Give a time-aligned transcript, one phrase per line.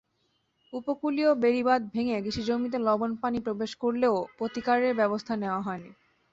[0.73, 5.91] উপকূলীয় বেড়িবাঁধ ভেঙে কৃষিজমিতে লবণ পানি প্রবেশ করলেও প্রতিকারে ব্যবস্থা নেওয়া হয়নি।